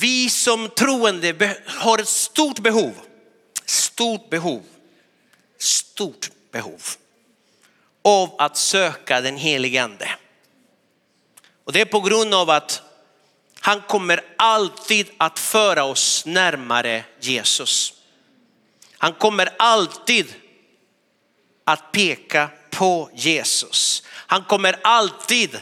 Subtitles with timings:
[0.00, 2.94] vi som troende har ett stort behov,
[3.64, 4.62] stort behov,
[5.58, 6.82] stort behov
[8.04, 10.10] av att söka den helige ande.
[11.64, 12.82] Och det är på grund av att
[13.60, 17.94] han kommer alltid att föra oss närmare Jesus.
[18.98, 20.34] Han kommer alltid
[21.64, 24.02] att peka på Jesus.
[24.06, 25.60] Han kommer alltid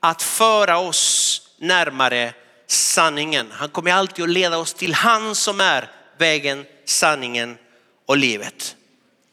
[0.00, 2.34] att föra oss närmare
[2.74, 3.46] sanningen.
[3.52, 7.58] Han kommer alltid att leda oss till han som är vägen, sanningen
[8.06, 8.76] och livet.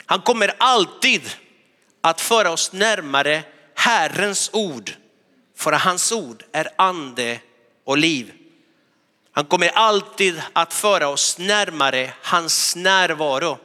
[0.05, 1.21] Han kommer alltid
[2.01, 3.43] att föra oss närmare
[3.75, 4.91] Herrens ord.
[5.57, 7.39] För hans ord är ande
[7.85, 8.31] och liv.
[9.31, 13.57] Han kommer alltid att föra oss närmare hans närvaro.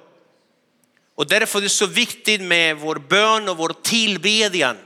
[1.15, 4.77] Och därför är det så viktigt med vår bön och vår tillbedjan.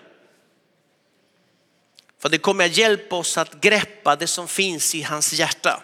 [2.22, 5.82] För det kommer att hjälpa oss att greppa det som finns i hans hjärta.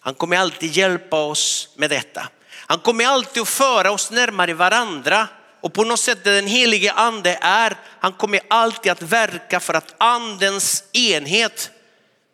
[0.00, 2.28] Han kommer alltid hjälpa oss med detta.
[2.50, 5.28] Han kommer alltid att föra oss närmare varandra
[5.60, 9.94] och på något sätt den helige ande är, han kommer alltid att verka för att
[9.98, 11.70] andens enhet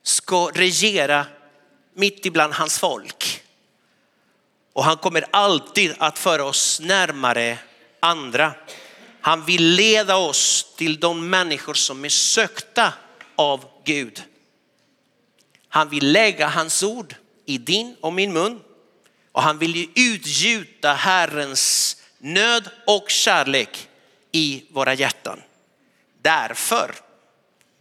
[0.03, 1.27] ska regera
[1.95, 3.43] mitt ibland hans folk.
[4.73, 7.59] Och han kommer alltid att föra oss närmare
[8.01, 8.53] andra.
[9.21, 12.93] Han vill leda oss till de människor som är sökta
[13.37, 14.23] av Gud.
[15.69, 18.61] Han vill lägga hans ord i din och min mun
[19.33, 23.89] och han vill utgjuta Herrens nöd och kärlek
[24.33, 25.41] i våra hjärtan.
[26.23, 26.95] Därför,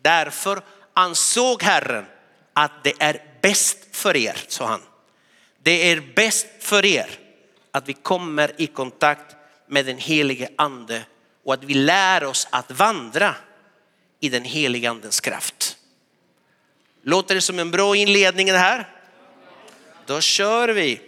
[0.01, 0.61] därför
[0.93, 2.05] ansåg Herren
[2.53, 4.81] att det är bäst för er, sa han.
[5.63, 7.09] Det är bäst för er
[7.71, 9.35] att vi kommer i kontakt
[9.67, 11.03] med den helige ande
[11.43, 13.35] och att vi lär oss att vandra
[14.19, 15.77] i den helige andens kraft.
[17.03, 18.87] Låter det som en bra inledning det här?
[20.05, 21.01] Då kör vi.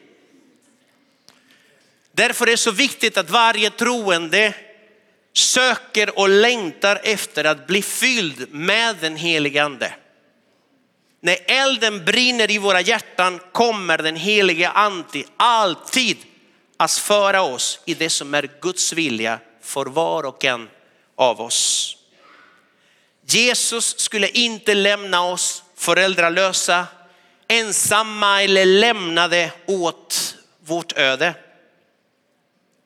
[2.11, 4.55] Därför är det så viktigt att varje troende
[5.33, 9.93] söker och längtar efter att bli fylld med den helige ande.
[11.19, 16.17] När elden brinner i våra hjärtan kommer den helige ande alltid
[16.77, 20.69] att föra oss i det som är Guds vilja för var och en
[21.15, 21.97] av oss.
[23.25, 26.87] Jesus skulle inte lämna oss föräldralösa,
[27.47, 31.33] ensamma eller lämnade åt vårt öde.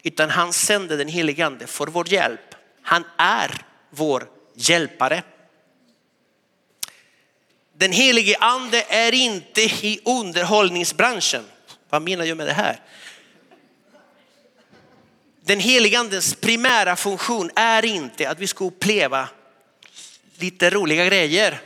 [0.03, 2.55] Utan han sände den helige ande för vår hjälp.
[2.81, 5.23] Han är vår hjälpare.
[7.77, 11.45] Den helige ande är inte i underhållningsbranschen.
[11.89, 12.79] Vad menar jag med det här?
[15.45, 19.29] Den heliga andens primära funktion är inte att vi ska uppleva
[20.37, 21.61] lite roliga grejer.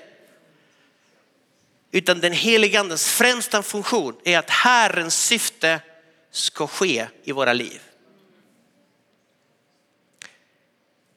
[1.91, 5.81] Utan den heliga andens främsta funktion är att Herrens syfte
[6.31, 7.81] ska ske i våra liv.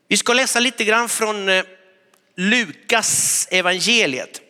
[0.08, 1.64] Vi ska läsa lite grann från eh,
[2.36, 4.40] Lukas evangeliet.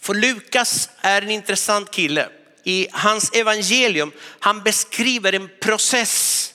[0.00, 2.28] För Lukas är en intressant kille.
[2.64, 6.51] I hans evangelium, han beskriver en process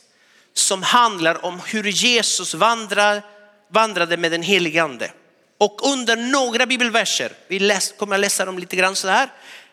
[0.58, 3.22] som handlar om hur Jesus vandrar,
[3.70, 5.12] vandrade med den helige ande.
[5.58, 9.30] Och under några bibelverser, vi läs, kommer att läsa dem lite grann så här,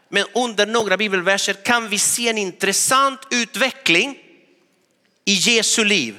[0.09, 4.19] men under några bibelverser kan vi se en intressant utveckling
[5.25, 6.19] i Jesu liv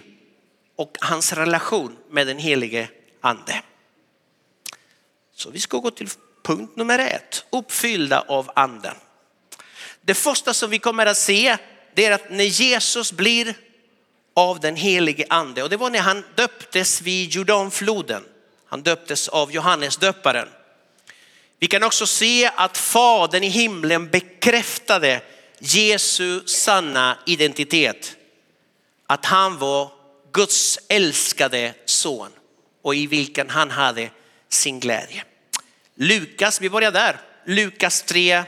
[0.76, 2.90] och hans relation med den helige
[3.22, 3.62] ande.
[5.36, 6.10] Så vi ska gå till
[6.44, 8.96] punkt nummer ett, uppfyllda av anden.
[10.02, 11.58] Det första som vi kommer att se
[11.94, 13.54] det är att när Jesus blir
[14.36, 18.24] av den helige ande och det var när han döptes vid Jordanfloden.
[18.66, 20.48] Han döptes av Johannes döparen.
[21.60, 25.22] Vi kan också se att fadern i himlen bekräftade
[25.60, 28.16] Jesu sanna identitet.
[29.08, 29.92] Att han var
[30.32, 32.32] Guds älskade son
[32.82, 34.10] och i vilken han hade
[34.50, 35.24] sin glädje.
[35.96, 37.20] Lukas, vi börjar där.
[37.46, 38.44] Lukas 3,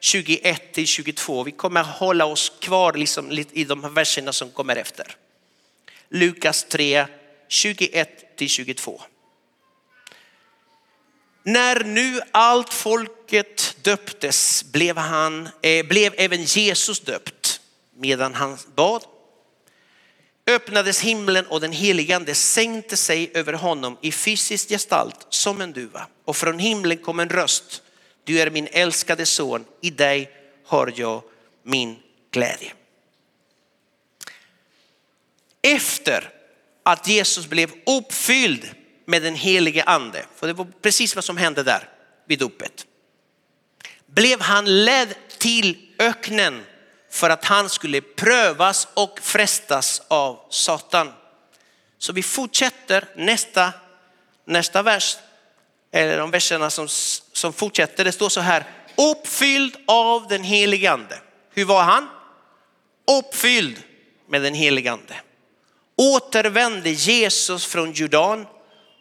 [0.00, 1.42] 21 till 22.
[1.42, 5.16] Vi kommer hålla oss kvar liksom i de här verserna som kommer efter.
[6.10, 7.06] Lukas 3,
[7.48, 9.00] 21-22.
[11.42, 17.60] När nu allt folket döptes blev, han, eh, blev även Jesus döpt
[17.96, 19.04] medan han bad
[20.48, 26.06] öppnades himlen och den heligande sänkte sig över honom i fysisk gestalt som en duva.
[26.24, 27.82] Och från himlen kom en röst.
[28.24, 30.30] Du är min älskade son, i dig
[30.66, 31.22] har jag
[31.62, 31.96] min
[32.30, 32.72] glädje.
[35.74, 36.30] Efter
[36.82, 38.70] att Jesus blev uppfylld
[39.06, 41.88] med den helige ande, för det var precis vad som hände där
[42.26, 42.86] vid dopet.
[44.06, 46.64] blev han ledd till öknen
[47.10, 51.12] för att han skulle prövas och frestas av Satan.
[51.98, 53.72] Så vi fortsätter nästa,
[54.44, 55.16] nästa vers,
[55.92, 56.88] eller de verserna som,
[57.32, 58.04] som fortsätter.
[58.04, 58.64] Det står så här,
[58.96, 61.18] uppfylld av den helige ande.
[61.54, 62.08] Hur var han?
[63.18, 63.82] Uppfylld
[64.28, 65.14] med den helige ande.
[65.98, 68.46] Återvände Jesus från Judan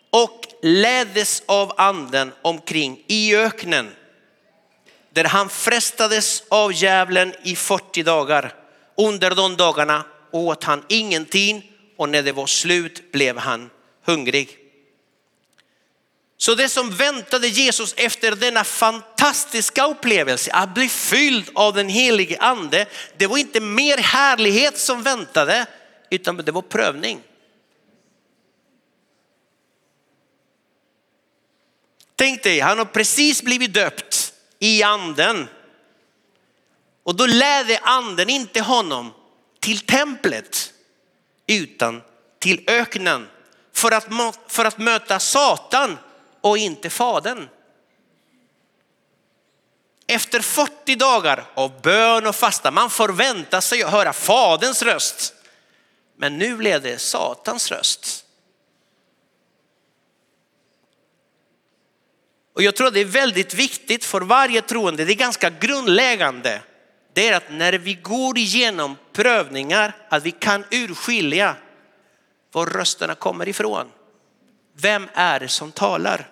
[0.10, 3.96] och leddes av anden omkring i öknen
[5.10, 8.54] där han frestades av djävulen i 40 dagar.
[8.98, 13.70] Under de dagarna åt han ingenting och när det var slut blev han
[14.06, 14.58] hungrig.
[16.38, 22.38] Så det som väntade Jesus efter denna fantastiska upplevelse att bli fylld av den helige
[22.40, 22.86] ande,
[23.18, 25.66] det var inte mer härlighet som väntade
[26.10, 27.22] utan det var prövning.
[32.16, 35.48] Tänk dig, han har precis blivit döpt i anden.
[37.04, 39.14] Och då ledde anden inte honom
[39.60, 40.74] till templet
[41.48, 42.02] utan
[42.40, 43.28] till öknen
[43.74, 44.08] för att,
[44.48, 45.98] för att möta Satan
[46.42, 47.50] och inte Fadern.
[50.08, 55.34] Efter 40 dagar av bön och fasta, man förväntar sig att höra Faderns röst.
[56.18, 58.26] Men nu blev det Satans röst.
[62.54, 66.62] Och jag tror det är väldigt viktigt för varje troende, det är ganska grundläggande.
[67.14, 71.56] Det är att när vi går igenom prövningar, att vi kan urskilja
[72.52, 73.92] var rösterna kommer ifrån.
[74.76, 76.30] Vem är det som talar?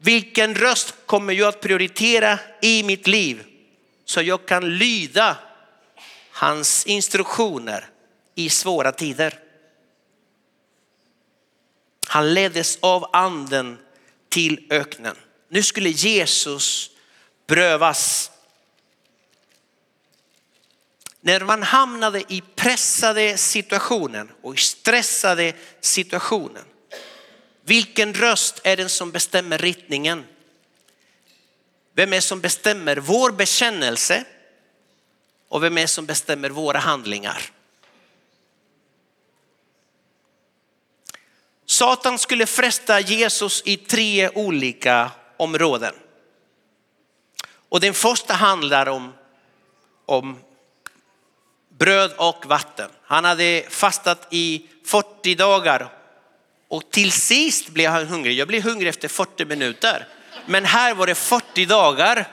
[0.00, 3.44] Vilken röst kommer jag att prioritera i mitt liv
[4.04, 5.36] så jag kan lyda
[6.30, 7.88] hans instruktioner
[8.38, 9.38] i svåra tider?
[12.06, 13.78] Han leddes av anden
[14.28, 15.16] till öknen.
[15.48, 16.90] Nu skulle Jesus
[17.46, 18.30] prövas.
[21.20, 26.64] När man hamnade i pressade situationen och i stressade situationen.
[27.64, 30.24] Vilken röst är den som bestämmer riktningen?
[31.94, 34.24] Vem är som bestämmer vår bekännelse?
[35.48, 37.52] Och vem är som bestämmer våra handlingar?
[41.70, 45.94] Satan skulle fresta Jesus i tre olika områden.
[47.68, 49.12] Och den första handlar om,
[50.06, 50.38] om
[51.78, 52.90] bröd och vatten.
[53.02, 55.92] Han hade fastat i 40 dagar
[56.68, 58.38] och till sist blev han hungrig.
[58.38, 60.08] Jag blev hungrig efter 40 minuter.
[60.46, 62.28] Men här var det 40 dagar.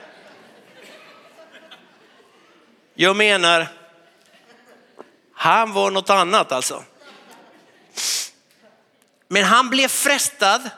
[2.94, 3.68] Jag menar,
[5.34, 6.84] han var något annat alltså.
[9.28, 10.70] Men han blev frestad.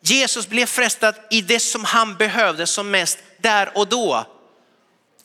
[0.00, 4.26] Jesus blev frestad i det som han behövde som mest där och då.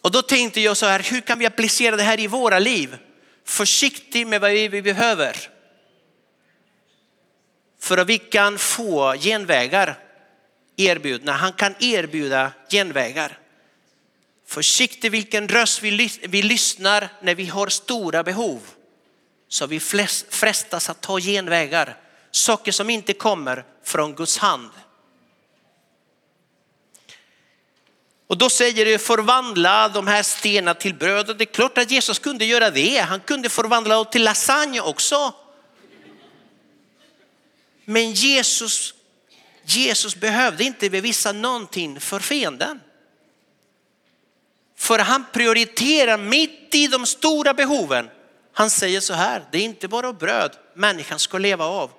[0.02, 2.98] Och då tänkte jag så här, hur kan vi applicera det här i våra liv?
[3.46, 5.38] Försiktig med vad vi behöver.
[7.80, 10.00] För att vi kan få genvägar
[10.78, 11.32] erbjudna.
[11.32, 13.38] Han kan erbjuda genvägar.
[14.48, 18.62] Försiktig vilken röst vi, vi lyssnar när vi har stora behov.
[19.52, 19.80] Så vi
[20.30, 21.98] frestas att ta genvägar.
[22.32, 24.70] Saker som inte kommer från Guds hand.
[28.28, 31.30] Och då säger det förvandla de här stenarna till bröd.
[31.30, 32.98] Och det är klart att Jesus kunde göra det.
[32.98, 35.34] Han kunde förvandla dem till lasagne också.
[37.86, 38.94] Men Jesus,
[39.66, 42.80] Jesus behövde inte bevisa någonting för fienden.
[44.78, 48.10] För han prioriterar mitt i de stora behoven.
[48.54, 51.92] Han säger så här, det är inte bara bröd människan ska leva av,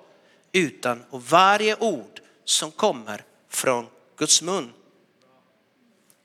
[0.51, 4.73] utan och varje ord som kommer från Guds mun.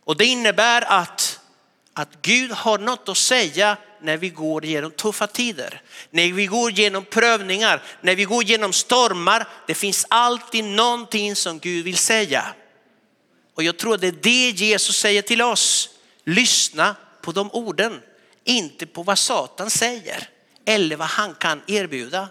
[0.05, 1.41] Och det innebär att,
[1.93, 6.71] att Gud har något att säga när vi går genom tuffa tider, när vi går
[6.71, 9.49] genom prövningar, när vi går genom stormar.
[9.67, 12.55] Det finns alltid någonting som Gud vill säga.
[13.55, 15.91] Och jag tror det är det Jesus säger till oss.
[16.25, 18.03] Lyssna på de orden,
[18.49, 20.29] inte på vad Satan säger
[20.65, 22.29] eller vad han kan erbjuda.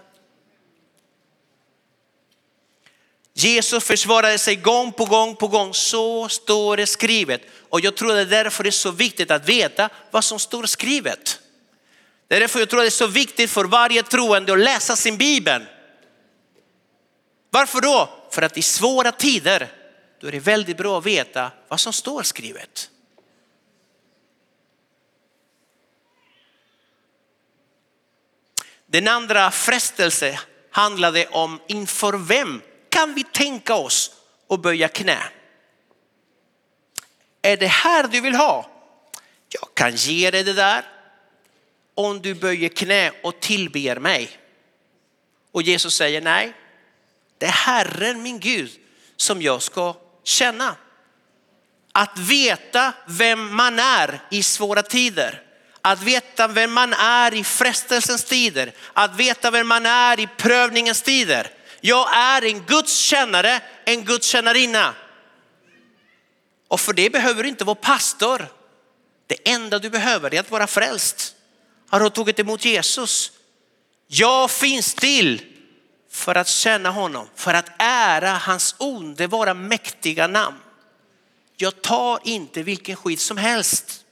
[3.34, 5.74] Jesus försvarade sig gång på gång på gång.
[5.74, 7.42] Så står det skrivet.
[7.68, 10.66] Och jag tror det är därför det är så viktigt att veta vad som står
[10.66, 11.40] skrivet.
[12.28, 15.16] Det är därför jag tror det är så viktigt för varje troende att läsa sin
[15.16, 15.66] bibel.
[17.50, 18.10] Varför då?
[18.30, 19.72] För att i svåra tider
[20.20, 22.90] då är det väldigt bra att veta vad som står skrivet.
[28.90, 30.40] Den andra frestelse
[30.70, 34.10] handlade om inför vem kan vi tänka oss
[34.48, 35.18] att böja knä?
[37.42, 38.70] är det här du vill ha?
[39.48, 40.84] Jag kan ge dig det där
[41.94, 44.30] om du böjer knä och tillber mig.
[45.52, 46.52] Och Jesus säger nej,
[47.38, 48.70] det är Herren min Gud
[49.16, 50.76] som jag ska känna.
[51.92, 55.42] Att veta vem man är i svåra tider.
[55.82, 58.72] Att veta vem man är i frestelsens tider.
[58.92, 61.50] Att veta vem man är i prövningens tider.
[61.80, 64.94] Jag är en Guds kännare, en Guds kännarinna.
[66.68, 68.48] Och för det behöver du inte vara pastor.
[69.26, 71.34] Det enda du behöver är att vara frälst.
[71.88, 73.32] Har du tagit emot Jesus?
[74.06, 75.42] Jag finns till
[76.10, 80.58] för att känna honom, för att ära hans underbara mäktiga namn.
[81.56, 84.04] Jag tar inte vilken skit som helst.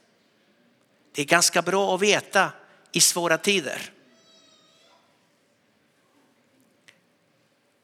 [1.17, 2.51] Det är ganska bra att veta
[2.91, 3.81] i svåra tider.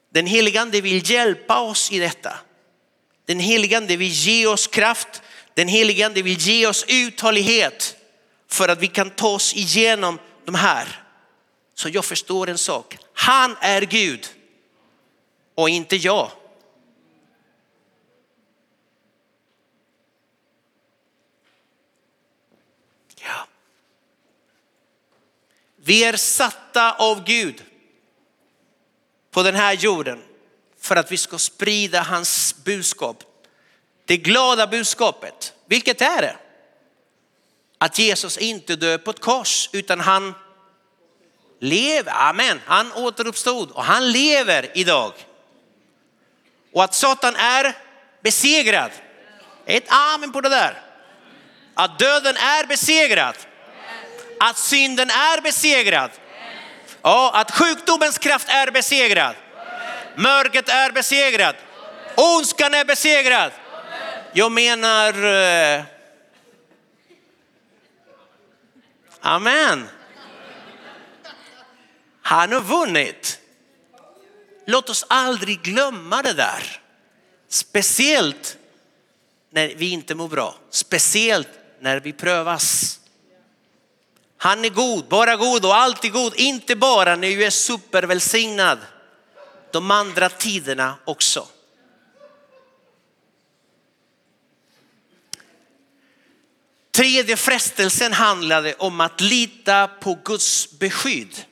[0.09, 2.37] Den helige ande vill hjälpa oss i detta.
[3.25, 5.21] Den helige ande vill ge oss kraft.
[5.53, 7.95] Den helige ande vill ge oss uthållighet
[8.47, 11.03] för att vi kan ta oss igenom de här.
[11.75, 12.97] Så jag förstår en sak.
[13.13, 14.27] Han är Gud
[15.55, 16.31] och inte jag.
[25.85, 27.63] Vi är satta av Gud
[29.31, 30.23] på den här jorden
[30.79, 33.23] för att vi ska sprida hans budskap.
[34.05, 36.37] Det glada budskapet, vilket är det?
[37.77, 40.33] Att Jesus inte dör på ett kors utan han
[41.59, 45.13] lever, amen, han återuppstod och han lever idag.
[46.73, 47.77] Och att Satan är
[48.21, 48.91] besegrad.
[49.65, 50.81] Ett amen på det där.
[51.73, 53.35] Att döden är besegrad.
[54.45, 56.11] Att synden är besegrad.
[57.01, 59.35] Ja, att sjukdomens kraft är besegrad.
[60.15, 61.55] Mörkret är besegrad.
[62.15, 63.51] Ondskan är besegrad.
[64.33, 65.83] Jag menar, eh,
[69.21, 69.89] amen.
[72.21, 73.39] Han har vunnit.
[74.65, 76.81] Låt oss aldrig glömma det där.
[77.47, 78.57] Speciellt
[79.49, 80.55] när vi inte mår bra.
[80.69, 82.99] Speciellt när vi prövas.
[84.43, 86.35] Han är god, bara god och alltid god.
[86.35, 88.77] Inte bara när du är supervälsignad.
[89.71, 91.47] De andra tiderna också.
[96.91, 101.45] Tredje frestelsen handlade om att lita på Guds beskydd.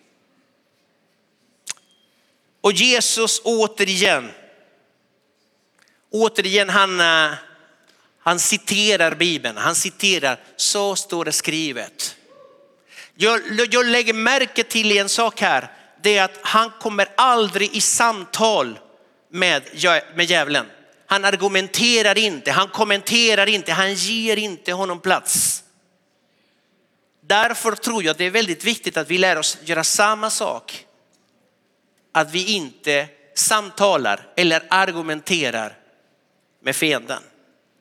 [2.62, 4.31] Och Jesus återigen,
[6.10, 7.33] återigen han, eh,
[8.19, 12.17] han citerar Bibeln, han citerar, så står det skrivet.
[13.15, 13.41] Jag,
[13.72, 18.80] jag lägger märke till en sak här, det är att han kommer aldrig i samtal
[19.30, 19.63] med,
[20.15, 20.65] med djävulen.
[21.06, 25.63] Han argumenterar inte, han kommenterar inte, han ger inte honom plats.
[27.22, 30.86] Därför tror jag det är väldigt viktigt att vi lär oss göra samma sak
[32.12, 35.77] att vi inte samtalar eller argumenterar
[36.63, 37.24] med fienden.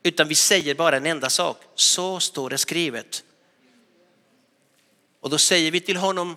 [0.03, 1.57] Utan vi säger bara en enda sak.
[1.75, 3.25] Så står det skrivet.
[5.21, 6.37] Och då säger vi till honom,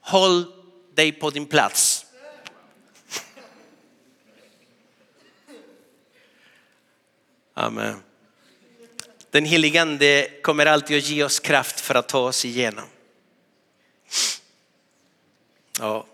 [0.00, 0.52] håll
[0.94, 2.06] dig på din plats.
[7.54, 8.02] Amen.
[9.30, 12.84] Den helige ande kommer alltid att ge oss kraft för att ta oss igenom.
[15.78, 16.06] Ja.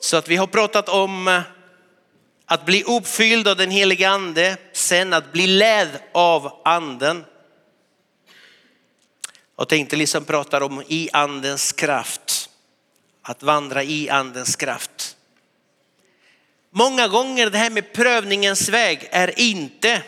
[0.00, 1.42] Så att vi har pratat om eh,
[2.46, 7.24] att bli uppfylld av den heliga ande, sen att bli ledd av anden.
[9.56, 12.50] Och tänkte liksom prata om i andens kraft,
[13.22, 15.16] att vandra i andens kraft.
[16.70, 20.02] Många gånger det här med prövningens väg är inte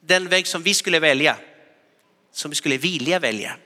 [0.00, 1.36] den väg som vi skulle välja,
[2.32, 3.56] som vi skulle vilja välja.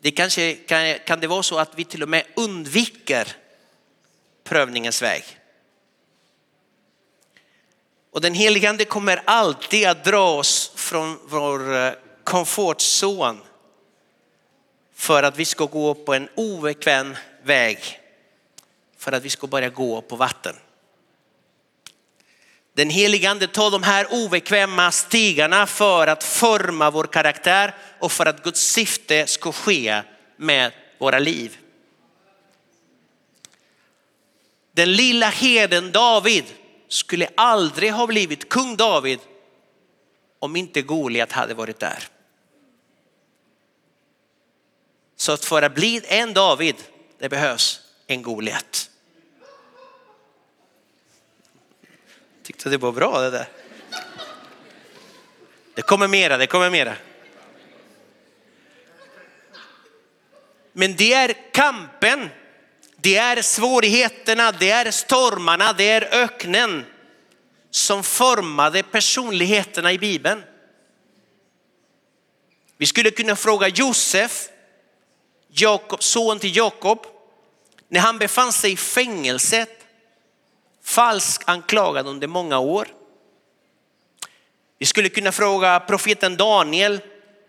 [0.00, 3.36] Det kanske kan, kan det vara så att vi till och med undviker
[4.44, 5.24] prövningens väg.
[8.14, 11.92] Och den helige ande kommer alltid att dra oss från vår eh,
[12.24, 13.40] komfortzon
[14.94, 17.78] för att vi ska gå på en obekväm väg.
[18.98, 20.56] För att vi ska börja gå på vatten.
[22.74, 28.26] Den helige ande tar de här obekväma stigarna för att forma vår karaktär och för
[28.26, 30.02] att Guds syfte ska ske
[30.36, 31.58] med våra liv.
[34.72, 36.44] Den lilla heden David
[36.94, 39.20] skulle aldrig ha blivit kung David
[40.38, 42.08] om inte Goliat hade varit där.
[45.16, 46.76] Så att för att bli en David,
[47.18, 48.90] det behövs en Goliat.
[52.42, 53.48] Tyckte det var bra det där.
[55.74, 56.96] Det kommer mera, det kommer mera.
[60.72, 62.30] Men det är kampen,
[63.04, 66.84] det är svårigheterna, det är stormarna, det är öknen
[67.70, 70.42] som formade personligheterna i Bibeln.
[72.76, 74.48] Vi skulle kunna fråga Josef,
[75.48, 77.06] Jakob, son till Jakob,
[77.88, 79.86] när han befann sig i fängelset,
[80.82, 82.88] falsk anklagad under många år.
[84.78, 87.00] Vi skulle kunna fråga profeten Daniel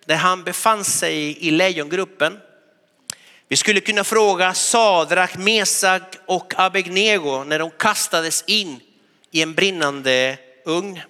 [0.06, 2.40] när han befann sig i lejongruppen.
[3.48, 8.80] Vi skulle kunna fråga Sadrak, Mesak och Abegnego när de kastades in
[9.32, 11.02] i en brinnande ugn.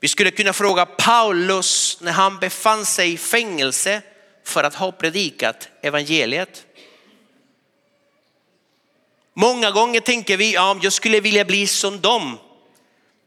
[0.00, 4.02] Vi skulle kunna fråga Paulus när han befann sig i fängelse
[4.44, 6.66] för att ha predikat evangeliet.
[9.34, 12.38] Många gånger tänker vi, ja, jag skulle vilja bli som dem.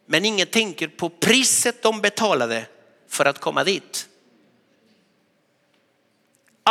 [0.05, 2.65] Men ingen tänker på priset de betalade
[3.09, 4.08] för att komma dit.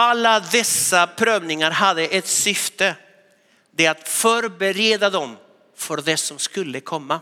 [0.00, 2.96] Alla dessa prövningar hade ett syfte.
[3.70, 5.36] Det är att förbereda dem
[5.76, 7.20] för det som skulle komma.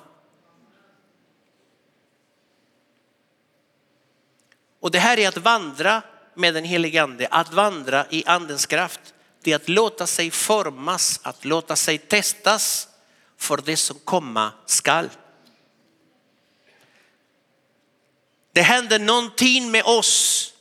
[4.80, 6.02] Och det här är att vandra
[6.34, 9.00] med den helige ande, att vandra i andens kraft.
[9.42, 12.88] Det är att låta sig formas, att låta sig testas
[13.36, 15.10] för det som komma skall.
[18.52, 20.52] Det händer någonting med oss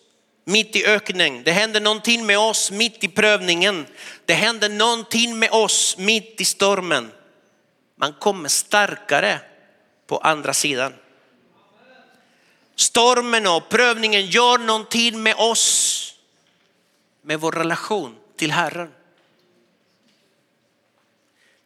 [0.46, 1.44] mitt i öknen.
[1.44, 3.86] Det händer någonting med oss mitt i prövningen.
[4.25, 7.12] Det händer någonting med oss mitt i stormen.
[7.96, 9.40] Man kommer starkare
[10.08, 10.94] på andra sidan.
[12.75, 16.14] Stormen och prövningen gör någonting med oss,
[17.22, 18.92] med vår relation till Herren.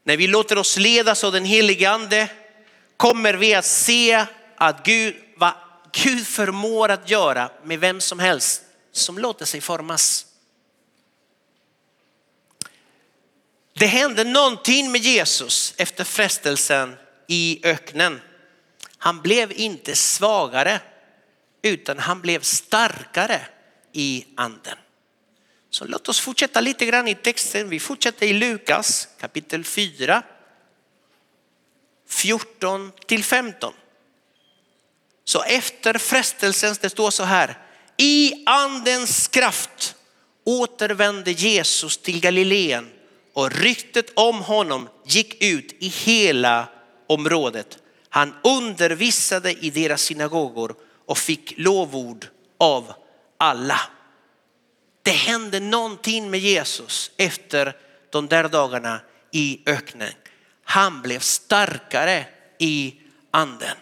[0.03, 2.29] När vi låter oss ledas av den helige ande
[2.97, 5.53] kommer vi att se att Gud, vad
[5.91, 8.63] Gud förmår att göra med vem som helst
[8.99, 10.25] som låter sig formas.
[13.73, 16.95] Det hände någonting med Jesus efter frestelsen
[17.27, 18.21] i öknen.
[18.97, 20.81] Han blev inte svagare
[21.61, 23.41] utan han blev starkare
[23.93, 24.77] i anden.
[25.69, 27.69] Så låt oss fortsätta lite grann i texten.
[27.69, 30.23] Vi fortsätter i Lukas kapitel 4,
[32.07, 33.73] 14 till 15.
[35.23, 37.57] Så efter frestelsen, det står så här,
[38.01, 39.95] i andens kraft
[40.45, 42.89] återvände Jesus till Galileen
[43.33, 46.67] och ryktet om honom gick ut i hela
[47.07, 47.77] området.
[48.09, 52.93] Han undervisade i deras synagogor och fick lovord av
[53.37, 53.79] alla.
[55.03, 57.75] Det hände någonting med Jesus efter
[58.09, 60.13] de där dagarna i öknen.
[60.63, 62.25] Han blev starkare
[62.59, 62.95] i
[63.31, 63.77] anden.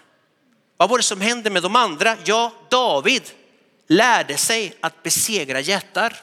[0.78, 2.18] Vad var det som hände med de andra?
[2.26, 3.24] Ja, David
[3.88, 6.18] lärde sig att besegra jättar.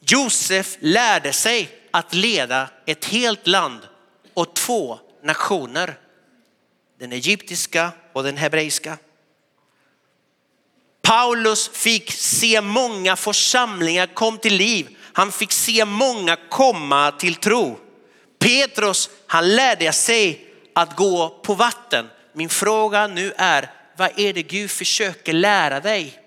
[0.00, 3.80] Josef lärde sig att leda ett helt land
[4.34, 5.98] och två nationer.
[6.98, 8.98] Den egyptiska och den hebreiska.
[11.02, 14.96] Paulus fick se många församlingar kom till liv.
[15.12, 17.78] Han fick se många komma till tro.
[18.38, 22.10] Petrus, han lärde sig att gå på vatten.
[22.32, 26.22] Min fråga nu är, vad är det Gud försöker lära dig?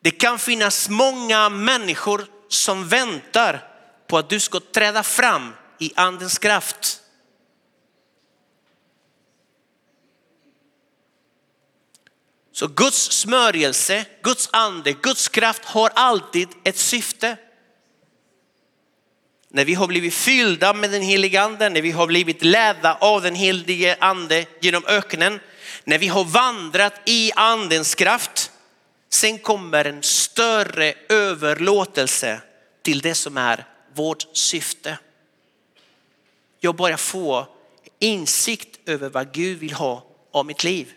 [0.00, 3.68] Det kan finnas många människor som väntar
[4.06, 7.00] på att du ska träda fram i andens kraft.
[12.52, 17.36] Så Guds smörjelse, Guds ande, Guds kraft har alltid ett syfte.
[19.54, 23.22] När vi har blivit fyllda med den helige anden, när vi har blivit ledda av
[23.22, 25.40] den helige ande genom öknen,
[25.84, 28.50] när vi har vandrat i andens kraft,
[29.08, 32.40] sen kommer en större överlåtelse
[32.82, 33.64] till det som är
[33.94, 34.98] vårt syfte.
[36.60, 37.46] Jag börjar få
[37.98, 40.92] insikt över vad Gud vill ha av mitt liv.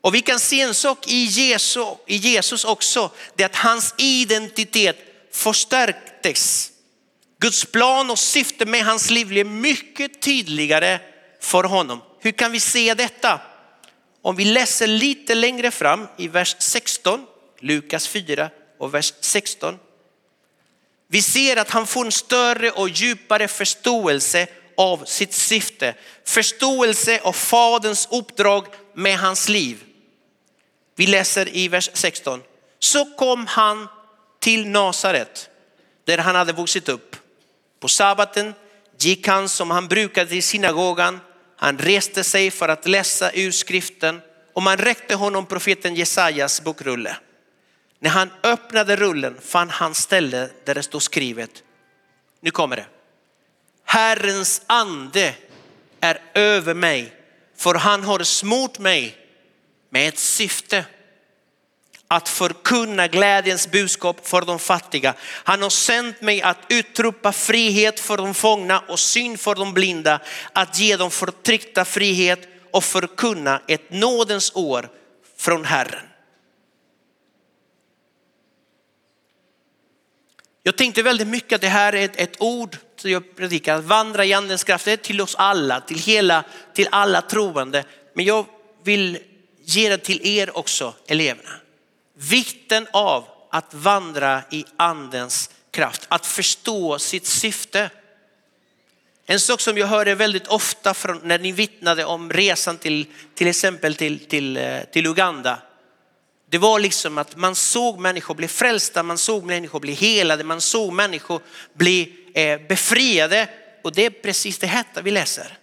[0.00, 3.94] Och vi kan se en sak i Jesus, i Jesus också, det är att hans
[3.98, 6.72] identitet förstärktes.
[7.38, 11.00] Guds plan och syfte med hans liv blev mycket tydligare
[11.40, 12.00] för honom.
[12.20, 13.40] Hur kan vi se detta?
[14.22, 17.26] Om vi läser lite längre fram i vers 16,
[17.60, 19.78] Lukas 4 och vers 16.
[21.08, 25.94] Vi ser att han får en större och djupare förståelse av sitt syfte.
[26.24, 29.84] Förståelse av faderns uppdrag med hans liv.
[30.96, 32.42] Vi läser i vers 16.
[32.78, 33.88] Så kom han
[34.40, 35.50] till Nasaret
[36.04, 37.16] där han hade vuxit upp.
[37.80, 38.54] På sabbaten
[38.98, 41.20] gick han som han brukade i synagogan.
[41.56, 44.20] Han reste sig för att läsa ur skriften
[44.54, 47.16] och man räckte honom profeten Jesajas bokrulle.
[47.98, 51.62] När han öppnade rullen fann han ställe där det stod skrivet.
[52.40, 52.86] Nu kommer det.
[53.84, 55.34] Herrens ande
[56.00, 57.12] är över mig
[57.56, 59.16] för han har smort mig
[59.90, 60.84] med ett syfte
[62.12, 65.14] att förkunna glädjens budskap för de fattiga.
[65.22, 70.20] Han har sänt mig att utropa frihet för de fångna och syn för de blinda,
[70.52, 74.88] att ge de förtryckta frihet och förkunna ett nådens år
[75.36, 76.06] från Herren.
[80.62, 83.84] Jag tänkte väldigt mycket att det här är ett, ett ord som jag predikar, att
[83.84, 86.44] vandra i andens kraft, det är till oss alla, till hela,
[86.74, 87.84] till alla troende.
[88.14, 88.46] Men jag
[88.84, 89.18] vill
[89.64, 91.50] ge det till er också, eleverna.
[92.22, 97.90] Vikten av att vandra i andens kraft, att förstå sitt syfte.
[99.26, 103.46] En sak som jag hörde väldigt ofta från, när ni vittnade om resan till, till
[103.46, 105.62] exempel till, till, eh, till Uganda.
[106.50, 110.60] Det var liksom att man såg människor bli frälsta, man såg människor bli helade, man
[110.60, 111.40] såg människor
[111.74, 113.48] bli eh, befriade.
[113.84, 115.58] Och det är precis det här vi läser.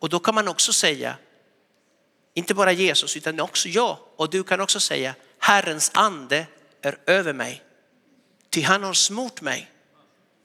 [0.00, 1.16] Och då kan man också säga,
[2.34, 5.14] inte bara Jesus utan också jag och du kan också säga,
[5.46, 6.46] Herrens ande
[6.82, 7.62] är över mig.
[8.50, 9.70] Ty han har smort mig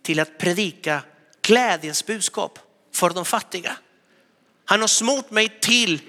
[0.04, 1.02] till att predika
[1.42, 2.60] glädjens budskap
[2.94, 3.78] för de fattiga.
[4.66, 6.02] Han har smort mig till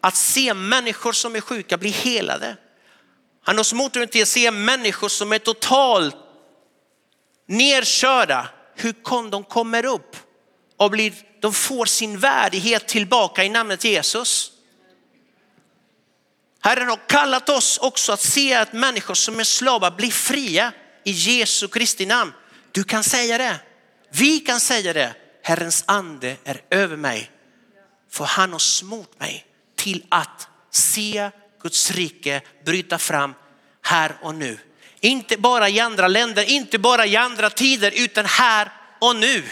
[0.00, 2.56] att se människor som är sjuka bli helade.
[3.42, 6.16] Han har smort mig till att se människor som är totalt
[7.46, 8.48] nerkörda.
[8.74, 10.16] Hur kom de kommer upp
[10.76, 14.51] och blir, de får sin värdighet tillbaka i namnet Jesus.
[16.62, 20.72] Herren har kallat oss också att se att människor som är slavar blir fria
[21.04, 22.32] i Jesu Kristi namn.
[22.72, 23.60] Du kan säga det.
[24.10, 25.14] Vi kan säga det.
[25.42, 27.30] Herrens ande är över mig.
[28.10, 29.46] För han har smort mig
[29.76, 31.30] till att se
[31.62, 33.34] Guds rike bryta fram
[33.82, 34.58] här och nu.
[35.00, 39.44] Inte bara i andra länder, inte bara i andra tider, utan här och nu.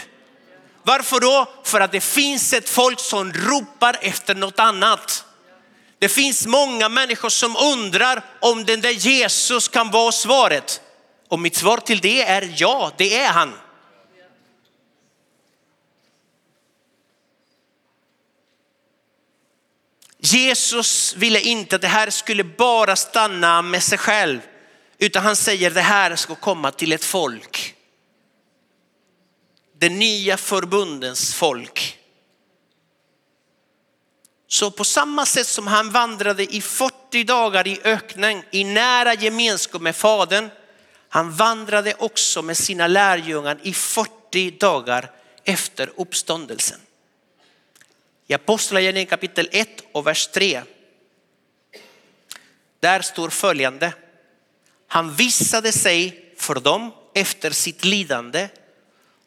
[0.83, 1.53] Varför då?
[1.63, 5.25] För att det finns ett folk som ropar efter något annat.
[6.01, 10.81] Det finns många människor som undrar om den där Jesus kan vara svaret.
[11.27, 13.53] Och mitt svar till det är ja, det är han.
[20.19, 24.39] Jesus ville inte att det här skulle bara stanna med sig själv,
[24.97, 27.75] utan han säger att det här ska komma till ett folk.
[29.77, 32.00] Det nya förbundens folk.
[34.51, 39.81] Så på samma sätt som han vandrade i 40 dagar i öknen i nära gemenskap
[39.81, 40.49] med Fadern,
[41.09, 45.11] han vandrade också med sina lärjungar i 40 dagar
[45.43, 46.79] efter uppståndelsen.
[48.27, 50.61] I Apostlagärningarna kapitel 1 och vers 3.
[52.79, 53.93] Där står följande.
[54.87, 58.49] Han visade sig för dem efter sitt lidande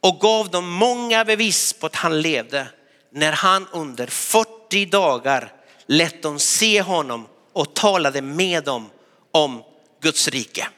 [0.00, 2.68] och gav dem många bevis på att han levde
[3.10, 5.52] när han under 40 dagar
[5.86, 8.90] lät de se honom och talade med dem
[9.30, 9.62] om
[10.00, 10.68] Guds rike.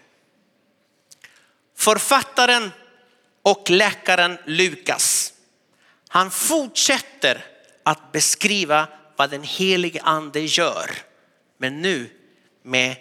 [1.77, 2.71] Författaren
[3.43, 5.33] och läkaren Lukas,
[6.09, 7.45] han fortsätter
[7.83, 10.91] att beskriva vad den helige ande gör.
[11.59, 12.11] Men nu
[12.63, 12.97] med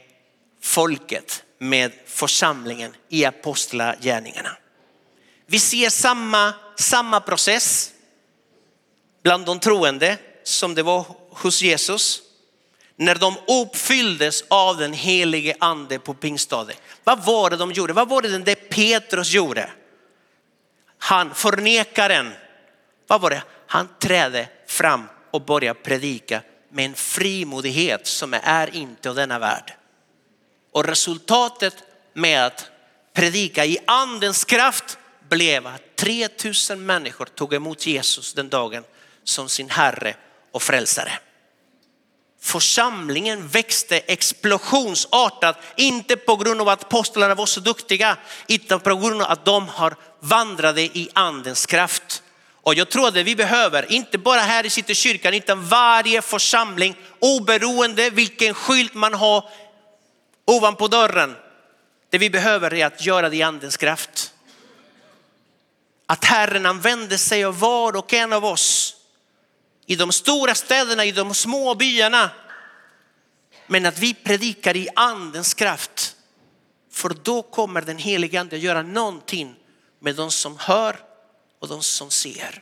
[0.62, 4.58] folket, med församlingen i apostlagärningarna.
[5.46, 7.92] Vi ser samma, samma process
[9.24, 12.22] bland de troende som det var hos Jesus.
[12.96, 16.76] När de uppfylldes av den helige ande på pingstdagen.
[17.04, 17.94] Vad var det de gjorde?
[17.94, 19.70] Vad var det den där Petrus gjorde?
[20.98, 22.34] Han, förnekaren,
[23.08, 23.44] vad var det?
[23.68, 29.74] Han trädde fram och började predika med en frimodighet som är inte av denna värld.
[30.72, 31.76] Och resultatet
[32.14, 32.70] med att
[33.14, 34.98] predika i andens kraft
[35.30, 38.84] blev att 3000 människor tog emot Jesus den dagen
[39.24, 40.16] som sin Herre
[40.56, 41.12] och frälsare.
[42.42, 49.22] Församlingen växte explosionsartat, inte på grund av att apostlarna var så duktiga, utan på grund
[49.22, 52.24] av att de har vandrade i andens kraft.
[52.52, 58.10] Och jag tror att vi behöver, inte bara här i Citykyrkan, utan varje församling, oberoende
[58.10, 59.50] vilken skylt man har
[60.46, 61.36] ovanpå dörren.
[62.10, 64.34] Det vi behöver är att göra det i andens kraft.
[66.06, 68.85] Att Herren använder sig av var och en av oss
[69.86, 72.30] i de stora städerna, i de små byarna.
[73.68, 76.16] Men att vi predikar i andens kraft.
[76.92, 79.56] För då kommer den helige ande att göra någonting
[80.00, 81.00] med de som hör
[81.60, 82.62] och de som ser.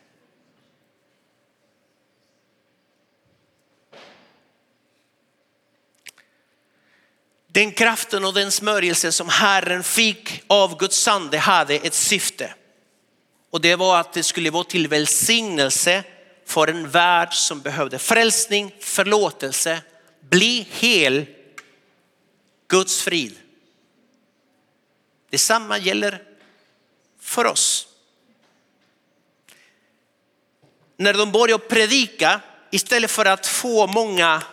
[7.48, 12.54] Den kraften och den smörjelse som Herren fick av Guds ande hade ett syfte.
[13.50, 16.04] Och det var att det skulle vara till välsignelse
[16.46, 19.82] för en värld som behövde frälsning, förlåtelse,
[20.20, 21.26] bli hel,
[22.68, 23.36] Guds frid.
[25.30, 26.22] Detsamma gäller
[27.20, 27.88] för oss.
[30.98, 34.44] När de började predika, istället för att få många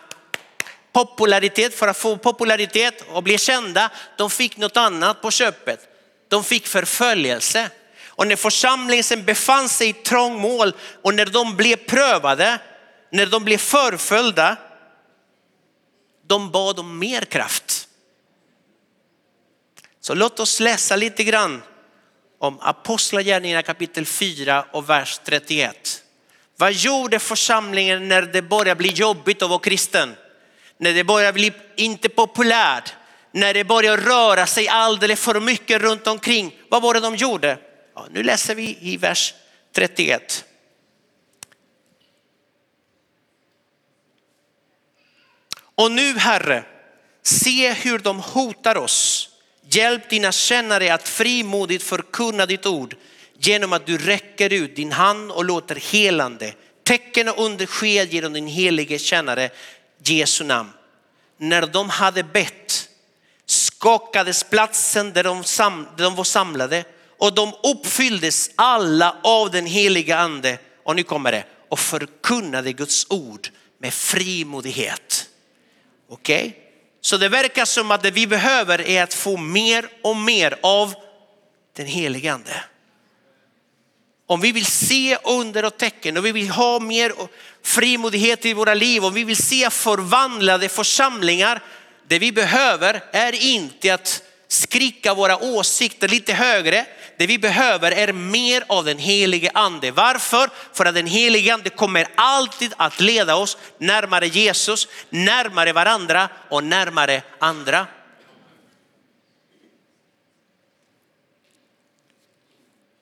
[0.93, 5.79] popularitet, för att få popularitet och bli kända, de fick något annat på köpet.
[6.27, 7.69] De fick förföljelse.
[8.15, 12.59] Och när församlingen befann sig i trångmål och när de blev prövade,
[13.11, 14.57] när de blev förföljda,
[16.27, 17.87] de bad om mer kraft.
[20.01, 21.61] Så låt oss läsa lite grann
[22.39, 26.03] om Apostlagärningarna kapitel 4 och vers 31.
[26.57, 30.15] Vad gjorde församlingen när det började bli jobbigt att vara kristen?
[30.77, 32.93] När det började bli inte populärt,
[33.31, 36.55] när det började röra sig alldeles för mycket runt omkring.
[36.69, 37.57] Vad var det de gjorde?
[37.95, 39.33] Ja, nu läser vi i vers
[39.73, 40.45] 31.
[45.75, 46.63] Och nu Herre,
[47.23, 49.29] se hur de hotar oss.
[49.69, 52.95] Hjälp dina kännare att frimodigt förkunna ditt ord
[53.37, 58.33] genom att du räcker ut din hand och låter helande tecken och under sked genom
[58.33, 59.49] din helige kännare
[60.03, 60.69] Jesu namn.
[61.37, 62.89] När de hade bett
[63.45, 66.83] skakades platsen där de, sam, där de var samlade
[67.21, 70.57] och de uppfylldes alla av den heliga ande.
[70.83, 75.29] Och nu kommer det och förkunnade Guds ord med frimodighet.
[76.09, 76.39] Okej?
[76.39, 76.53] Okay?
[77.01, 80.93] Så det verkar som att det vi behöver är att få mer och mer av
[81.75, 82.63] den heliga ande.
[84.27, 87.13] Om vi vill se under och tecken och vi vill ha mer
[87.63, 91.63] frimodighet i våra liv och vi vill se förvandlade församlingar.
[92.07, 96.85] Det vi behöver är inte att skrika våra åsikter lite högre.
[97.21, 99.91] Det vi behöver är mer av den helige ande.
[99.91, 100.49] Varför?
[100.73, 106.63] För att den helige ande kommer alltid att leda oss närmare Jesus, närmare varandra och
[106.63, 107.87] närmare andra.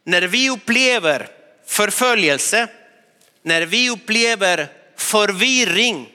[0.03, 1.29] När vi upplever
[1.67, 2.67] förföljelse,
[3.41, 6.09] när vi upplever förvirring,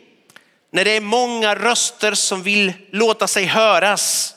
[0.71, 4.35] när det är många röster som vill låta sig höras,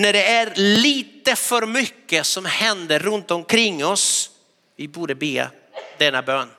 [0.00, 4.30] när det är lite för mycket som händer runt omkring oss,
[4.76, 5.50] vi borde be
[5.98, 6.50] denna bön.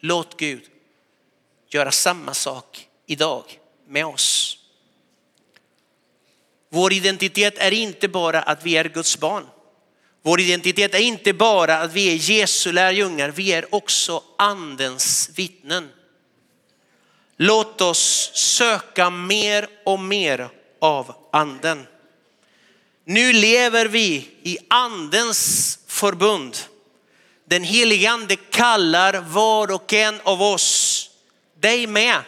[0.00, 0.62] Låt Gud
[1.68, 3.44] göra samma sak idag
[3.88, 4.58] med oss.
[6.68, 9.46] Vår identitet är inte bara att vi är Guds barn.
[10.22, 15.88] Vår identitet är inte bara att vi är Jesu lärjungar, vi är också andens vittnen.
[17.36, 21.86] Låt oss söka mer och mer av anden.
[23.04, 26.56] Nu lever vi i andens förbund.
[27.48, 31.10] Den helige ande kallar var och en av oss,
[31.60, 32.22] dig med.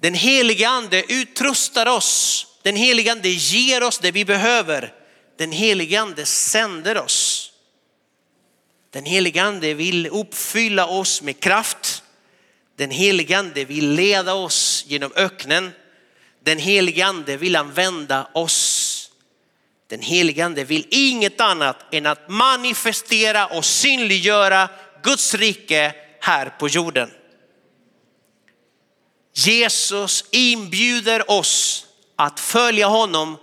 [0.00, 2.46] Den helige ande utrustar oss.
[2.62, 4.94] Den helige ande ger oss det vi behöver.
[5.38, 7.52] Den helige ande sänder oss.
[8.90, 12.02] Den helige ande vill uppfylla oss med kraft.
[12.76, 15.72] Den helige ande vill leda oss genom öknen.
[16.44, 19.10] Den helige ande vill använda oss.
[19.86, 24.68] Den helige ande vill inget annat än att manifestera och synliggöra
[25.02, 27.10] Guds rike här på jorden.
[29.34, 33.36] Jesus inbjuder oss att följa honom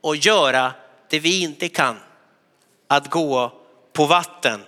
[0.00, 0.72] och göra
[1.10, 1.96] det vi inte kan.
[2.88, 3.52] Att gå
[3.92, 4.64] på vatten,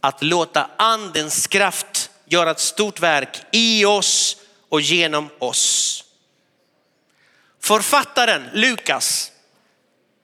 [0.00, 4.36] att låta andens kraft göra ett stort verk i oss
[4.68, 6.04] och genom oss.
[7.62, 9.32] Författaren Lukas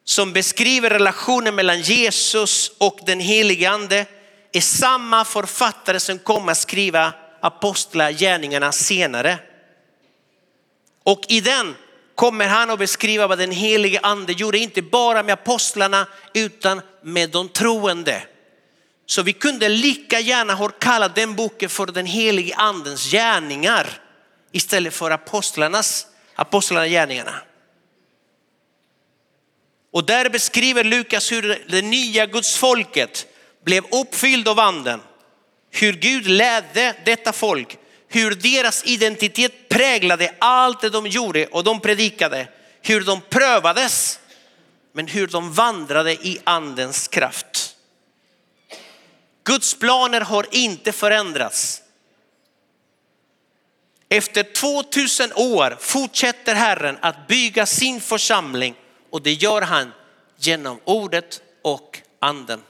[0.05, 4.07] som beskriver relationen mellan Jesus och den helige ande
[4.53, 9.39] är samma författare som kommer att skriva apostlagärningarna senare.
[11.05, 11.75] Och i den
[12.15, 17.31] kommer han att beskriva vad den helige ande gjorde, inte bara med apostlarna utan med
[17.31, 18.23] de troende.
[19.07, 24.01] Så vi kunde lika gärna ha kallat den boken för den helige andens gärningar
[24.53, 27.43] istället för apostlarnas, apostlarna gärningarna.
[29.93, 33.27] Och där beskriver Lukas hur det nya Guds folket
[33.65, 35.01] blev uppfylld av anden.
[35.71, 41.81] Hur Gud ledde detta folk, hur deras identitet präglade allt det de gjorde och de
[41.81, 42.49] predikade.
[42.83, 44.21] Hur de prövades,
[44.93, 47.77] men hur de vandrade i andens kraft.
[49.45, 51.83] Guds planer har inte förändrats.
[54.09, 58.75] Efter 2000 år fortsätter Herren att bygga sin församling
[59.11, 59.93] och det gör han
[60.37, 62.63] genom ordet och anden.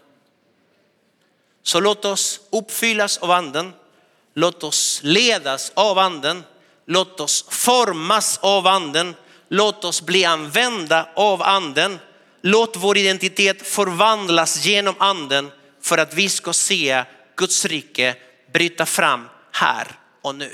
[1.63, 3.73] Så låt oss uppfyllas av anden.
[4.35, 6.45] Låt oss ledas av anden.
[6.87, 9.15] Låt oss formas av anden.
[9.49, 11.99] Låt oss bli använda av anden.
[12.41, 15.51] Låt vår identitet förvandlas genom anden
[15.83, 17.05] för att vi ska se
[17.37, 18.17] Guds rike
[18.53, 19.87] bryta fram här
[20.23, 20.53] och nu.